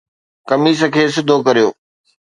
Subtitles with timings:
[0.47, 1.69] قميص کي سڌو ڪريو